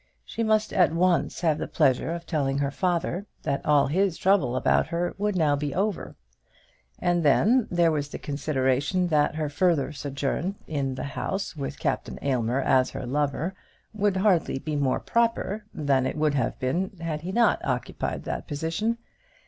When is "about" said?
4.55-4.87